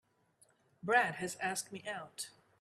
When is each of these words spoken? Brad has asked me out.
Brad 0.81 1.17
has 1.17 1.35
asked 1.39 1.71
me 1.71 1.83
out. 1.87 2.31